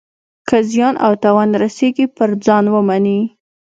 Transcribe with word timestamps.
که 0.47 0.57
زیان 0.69 0.95
او 1.05 1.13
تاوان 1.23 1.49
رسیږي 1.61 2.05
پر 2.15 2.29
ځان 2.45 2.65
ومني. 2.69 3.19